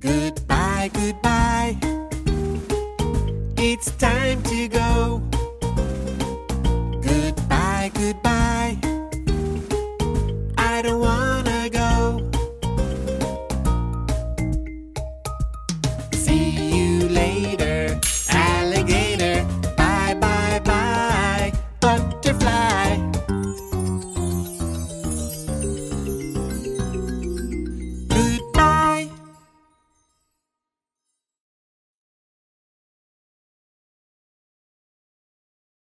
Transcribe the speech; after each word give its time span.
Goodbye, 0.00 0.90
goodbye. 0.94 1.76
It's 3.58 3.90
time 3.92 4.42
to 4.44 4.68
go. 4.68 5.22
Goodbye, 7.02 7.90
goodbye. 7.92 8.78
I 10.56 10.80
don't 10.82 11.00
want 11.00 11.29